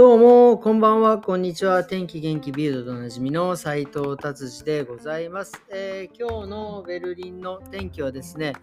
[0.00, 1.84] どうも、こんばんは、こんにちは。
[1.84, 8.54] 天気元気ビルドでおなじみの斉藤達治でございます、えー、今日のベルリンの天気はですね、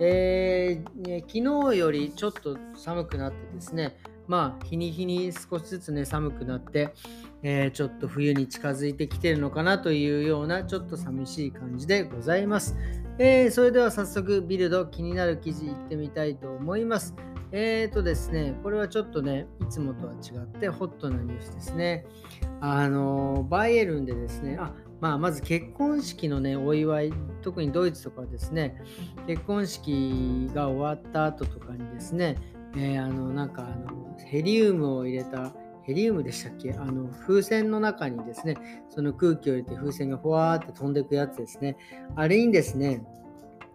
[0.00, 6.92] えー、ね、昨日よりちょっと寒くなってですね、まあ、日に日に少しずつね、寒くなって、
[7.44, 12.74] えー、ちょっと冬に近づいてきてるのかなというような、ちょっと寂しい感じでございます。
[13.18, 17.14] えー、それでは早速、ビルド気になる記事いってみたいと思います。
[17.54, 22.06] えーとですね、これはちょっとね、いつもとは違ってホットなニュースですね。
[22.60, 27.12] あの、バイエルンでですね、あ、まあ、まず結婚式のね、お祝い、
[27.42, 28.80] 特にドイツとかですね、
[29.26, 32.38] 結婚式が終わった後とかにですね、
[32.74, 35.52] えー、あの、なんかあの、ヘリウムを入れた、
[35.84, 36.72] ヘリウムでしたっけ？
[36.72, 38.56] あの、風船の中にですね、
[38.88, 41.76] その空気を入れて風船がふわーって飛んでいくやつですね。
[42.16, 43.02] あれにですね、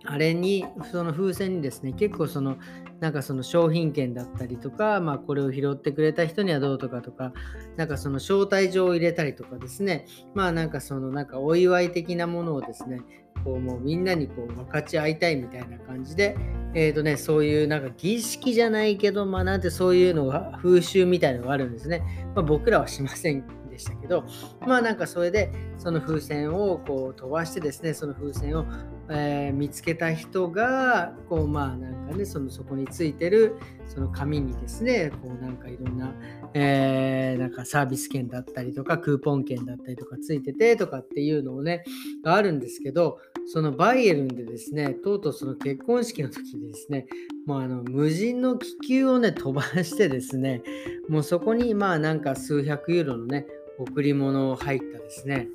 [0.05, 2.57] あれに、その風船にですね、結構その、
[2.99, 7.33] なんかその商品券だったりとか、まあこれを拾ってくれた人にはどうとかとか、
[7.75, 13.01] なんかその招待状を入れたりとかですね、まあなんかそのなんかお祝い的なものをですね、
[13.47, 16.35] こうもうみんなにこう分かち合いたいみたいな感じで、
[16.73, 22.03] え、ー、とね、そういうなんか儀式じゃないけど、まあなんてそういうのが風習みたいなのがあるんですね。
[22.35, 24.25] まあ僕らはしませんでしたけど、
[24.67, 28.65] まあなんかそれでその風船をこう飛ばしてですね、その風船を、
[29.09, 33.55] え、見つけた人が、こうまあなんかね、そのそこについてる
[33.87, 36.13] その紙にですね、こうなんかいろんな、
[36.53, 41.85] えー、なんかサービス券だったりとか、クーポン券だったりとかついててとかっていうのをね、
[42.25, 47.07] があるんですけど、そのバイエルンでですね、とうとうその結婚式の時でですね、
[47.45, 50.61] もうあの無人の気球をね、飛ばしてですね、
[51.07, 53.47] もうそこにまあなんか数百ユーロのね、
[53.79, 55.47] 贈り物を入ったですね、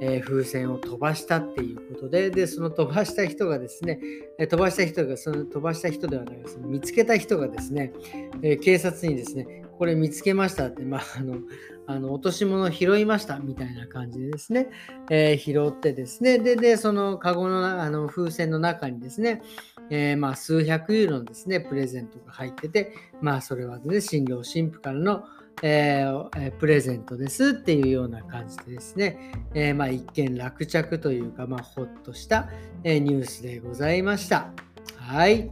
[0.00, 4.00] えー、風船を飛ばしたっていうことで、で、その飛ばした人がですね、
[4.38, 7.92] え飛ばした人が、その飛ばした人ではないです、見つけた人がですね、
[8.42, 11.36] えー、警察にですね、これ見つけましたって、まあ、あの、
[11.86, 14.68] あの落とし物拾いましたみたいな感じでですね、
[15.10, 19.42] えー、拾ってですね、で、で、そのカゴのあの風船の中にですね、
[19.90, 25.24] えー、まあ数百ユーロのですね、プレゼントが入ってて、まあそれはね、新郎新婦からの
[25.62, 32.50] えー、プレゼントですっていうような感じでですね、えー、まあ、一見落着というか、まあ、ほっとした、
[32.82, 34.50] えー、ニュースでございました。
[34.96, 35.50] はい。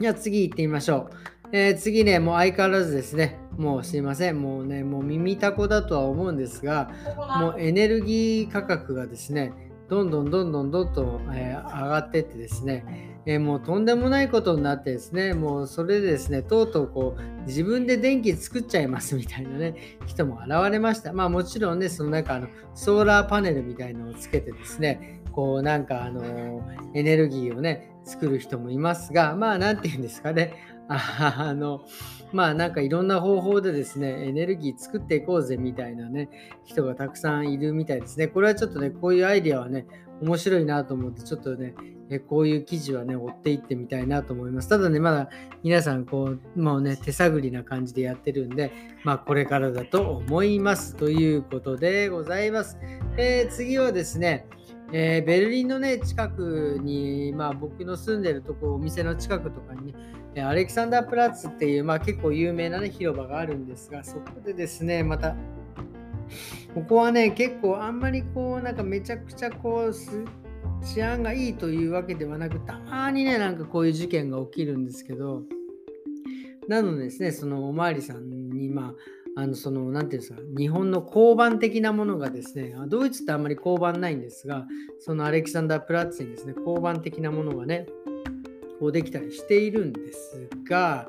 [0.00, 1.56] じゃあ次行ってみましょう。
[1.56, 6.90] えー、次ね、もう相変わらずですね、もうすいません、もうね、もう耳たこだとは思うんですが、
[7.38, 9.52] もうエネルギー価格がですね、
[9.88, 21.12] どんどんどんどんどんどん、えー、上がってってですね、えー、もうとんでもないことになってですね、もうそれでですね、とうとうこう自分で電気作っちゃいますみたいなね、人も現れました。
[21.12, 26.62] まあもちろんね、そのなんかあのソーラーパネルみたいのをつけてですね、こうなんかあの
[26.94, 30.54] エネルギーをね、作る人もいますが、まあなんて言うんですかね、
[31.38, 31.84] あの、
[32.32, 36.28] まあなんかいろんな方法でですね、エネルギー作っていこうぜみたいなね、
[36.64, 38.28] 人がたくさんいるみたいですね。
[38.28, 39.86] これはちょっとね、こういうアイディアはね、
[40.20, 41.74] 面白いなと思って、ちょっとね、
[42.10, 44.68] えこういう記事はね、追っていってみたいなと思います。
[44.68, 45.30] ただね、まだ
[45.62, 48.70] 皆さん、こう、もうね、手探りな感じでやってるんで、
[49.04, 50.94] まあ、これからだと思います。
[50.96, 52.78] ということでございます。
[53.16, 54.46] えー、次はですね、
[54.94, 59.94] えー、ベルリンのね、近くに、まあ、僕の住んでるとこ、お店の近くとかに
[60.34, 65.34] ね、アレキサンダープラッツっていう、まあ、結構有名な、ね、広場があるんですが、そこでですね、また、
[66.74, 69.94] ここはね、結構あんまりこう、なんかめちゃくちゃこう、
[70.84, 75.42] 治安がいいというわけではなく、たまにね、なんかこういう事件が起きるんですけど、
[76.68, 78.94] なのでですね、そのおまわりさんに、まあ、
[79.36, 84.66] あの、その、なんていうんですか、日本の交番的なものがですね、ドイツってあんまり交番ないんですが、
[85.00, 87.86] そのアレキサンダー・プラッツにですね、交番的なものがね、
[88.78, 91.08] こうできたりしているんですが、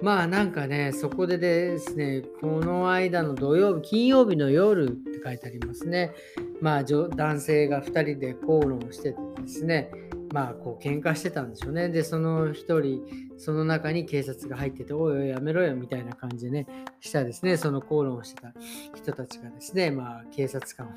[0.00, 6.12] まあなんかね、そこでですね、この間の土曜日、金曜日の夜って書いてありますね。
[6.60, 9.90] まあ男性が2人で口論しててですね、
[10.32, 11.88] まあこう喧嘩してたんでしょうね。
[11.88, 13.02] で、その1人、
[13.38, 16.66] その中に警察が入ってて、おいおいやめろよみたいな感じでね、
[17.00, 18.52] したですね、その口論をしてた
[18.94, 20.90] 人たちがですね、まあ警察官を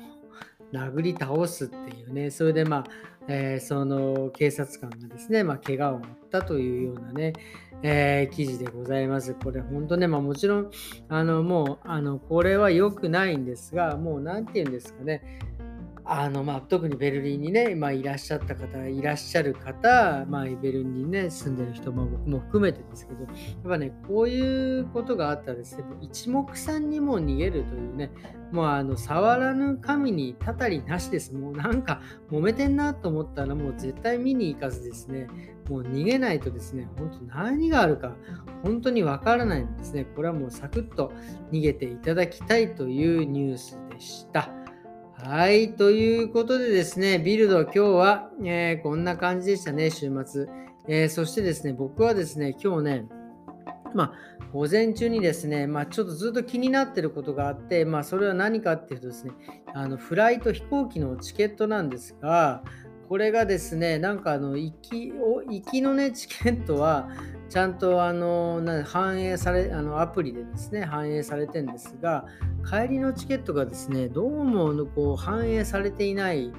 [0.72, 2.84] 殴り倒すっていうね、それでまあ、
[3.28, 7.34] えー、その警察官がですね、まあ、怪我を負ったというようなね、
[7.82, 9.34] えー、記事でございます。
[9.34, 10.70] これ本当ね、まあ、もちろん、
[11.08, 15.38] あのもう、あのこれは良くないんですが、もう何て言うんですかね、
[16.04, 23.32] あのまあ、特にベルリンにね、まあ、いらっしゃった方、いらっしゃる方、まあ、ベルリンにね、住んでる人、まあ、僕も含めてですけど、やっ
[23.62, 28.10] ぱね、こういうことがあったらですね、一目散にも逃げるというね、
[28.50, 31.32] もうあの触らぬ神にたたりなしです。
[31.34, 35.28] もうなんか揉めてんなと思ったらもう絶対見に行かずですね、
[35.70, 38.16] もう逃げないとですね、本当何があるか
[38.64, 40.04] 本当にわからないんですね。
[40.16, 41.12] これはもうサクッと
[41.52, 44.61] 逃げていただきたいというニュースでした。
[45.24, 45.76] はい。
[45.76, 50.48] ということでですね、ビルド今日は、えー、こんな感じでしたね、週末。
[50.88, 53.04] えー、そしてですね、僕はですね、今日ね、
[53.94, 54.12] まあ、
[54.52, 59.30] 午前中にですね、まあ、ちょっとずっと気になってることがあって、まあ、それは何かっていうとですね、
[59.72, 62.64] あのフライト飛行機のチケットなんですが、
[63.08, 67.08] これがですね、なんかあの行き行きのね、チケットは、
[67.52, 72.24] ちゃんとあの反映されあのアプリでですね反映されてるんですが
[72.64, 76.50] 帰りのチケットがですねどうもこう反映されていない、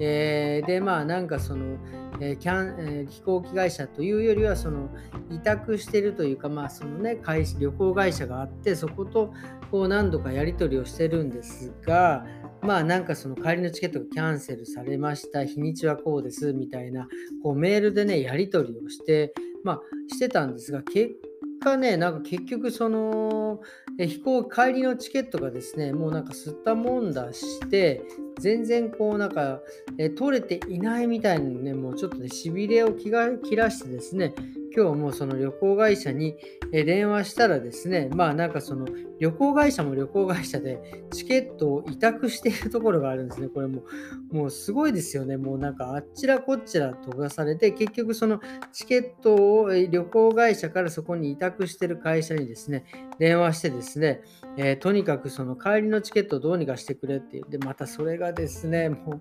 [0.00, 1.76] えー、でまあなんかその、
[2.20, 4.88] えー、キャンえー、飛行機会社というよりはその
[5.30, 9.34] 委託してるというかまあそのね会旅行会社があってそこと
[9.70, 12.24] こう何度かやり取りをしてるんですが
[12.62, 17.06] まあなんかその帰りのチケットがキャンセルされました日にちはこうですみたいな
[17.42, 21.14] こうメールでねやり取りをしてまあ、してたんですが、結
[21.60, 23.60] 果ね、なんか結局その、
[23.98, 28.02] 飛行帰りのチケットがですね、もうなんか吸ったもんだして、
[28.38, 29.60] 全然こうなんか、
[29.98, 34.34] え取れていないみたいにね、もうちょっとね、しびれを切らしてですね、
[34.76, 36.36] 今日もその旅行会社に
[36.70, 38.86] 電話したらですね、まあなんかその
[39.18, 43.48] 旅行会社も旅行会社でチケットを委託しているところがあるんですね。
[43.48, 43.82] これも
[44.30, 45.36] もうすごいですよね。
[45.36, 48.40] もうなんかあっちらこっちら飛ばされて、結局その
[48.72, 52.84] チケットを旅行会社からそこに委託してる会社にですね、
[53.18, 54.22] 電話してですね、
[54.60, 59.20] えー、とにかくその帰りのチケットをどうにかしてくれって言って、またそれがですね、もう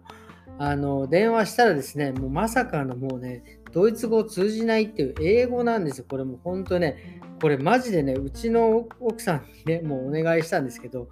[0.57, 6.05] あの電話したらですね、もうまさかのもうね、ドイツ語を通じないっていう英語なんですよ。
[6.09, 11.07] これも本当ね、これマジでね、うちの奥さんにね、もうお願いしたんですけど、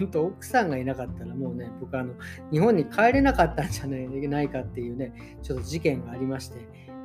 [0.00, 2.14] 本当奥さんがいなかったらもうね、僕あの、
[2.50, 6.56] 日本に帰れなかったんじゃないかっていうね、ちょっと事件がありまして、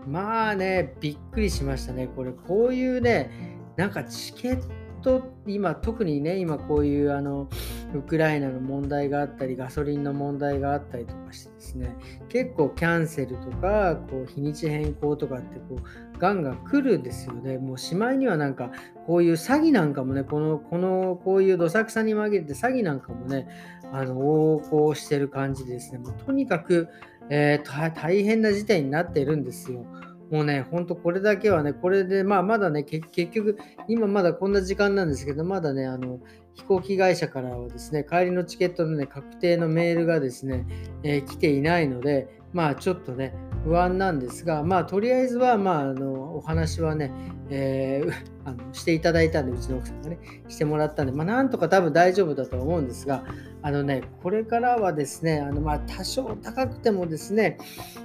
[0.07, 2.07] まあね、びっくりしましたね。
[2.07, 3.29] これ、こういうね、
[3.77, 7.49] なんかチケットと今特にね今こういうあの
[7.93, 11.95] ウクライナの問題があったりガソリンの問題があったりとかしてですね
[12.29, 18.71] 結構キャンセルとかこう日にち変更とかってこうガンガン来るんですよねもうしまいにはなんか
[19.05, 23.47] こういう詐欺なんかもねこのこのこういうどさくさに紛れて詐欺なんかもね
[23.91, 26.87] あの横行してる感じでですねもうとにかく、
[27.29, 29.85] えー、大変な事態になってるんですよ。
[30.33, 33.55] もうね、ほんとこれだけはね、これで、まあまだね、結局、
[33.87, 36.19] 今まだこんな時間なんですけど、まだね、あの、
[36.55, 40.65] 飛行機会社からはですね、帰りのチケットのね、確定のメールがですね、
[41.03, 43.33] えー、来ていないので、まあちょっとね、
[43.63, 47.11] 不安なんですが、まあとりあえずは、まああの、お話はね、
[47.49, 48.11] えー、
[48.45, 53.23] あのしていただいたんで、うちの奥さんがね、してもらったんで、まあなんとか多分大丈夫だと思うんですが、
[53.61, 57.57] あのね、これからはですね、あのまあ多少高くてもですね、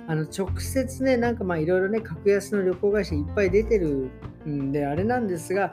[0.06, 4.10] あの直接ね、なんかまあいろいろね、格安の旅行会社いっぱい出てる
[4.46, 5.72] んで、あれなんですが、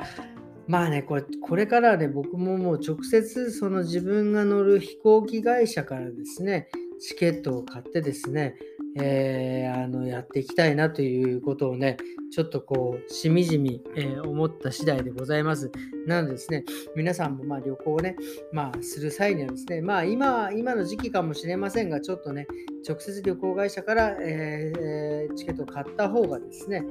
[0.67, 6.69] まあね、これこれからね、僕ももう直接その自分が乗る飛行機会社からですね、
[6.99, 8.55] チケットを買ってですね、
[8.97, 11.97] えー、あのやっていきたいなということをね、
[12.31, 15.69] ちょっとこう、しみじみ、えー、思った次第でございます。
[16.07, 16.63] なのでですね、
[16.95, 18.15] 皆さんもま旅行をね、
[18.53, 22.47] まあ、する際にはですね、まあ今、今の時期かもしれませんが、ちょっとね、
[22.87, 26.83] 直接旅行会社から、えー、チケットを買った方がですね、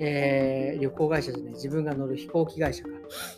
[0.00, 2.84] え旅行会社でね、自分が乗る飛行機会社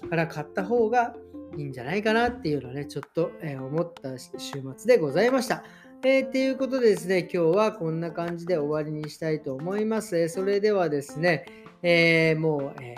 [0.09, 1.15] から買った方が
[1.59, 4.31] いいんじゃないかなっていうのはね、ちょっと、え思った週
[4.77, 5.65] 末でございました。
[6.07, 10.19] えー、ということでですね、今日はこんな感じで終わりにしたいと思います。
[10.19, 11.47] え、それではですね、
[11.83, 12.95] えー、もう、え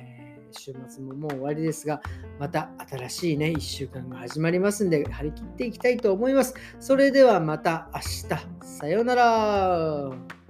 [0.50, 2.02] 週末ももう終わりですが、
[2.40, 6.54] また新しいね、1週間が始まりますんで、張り切っていきたいと思います。
[6.80, 8.66] それではまた明日。
[8.66, 10.45] さようなら。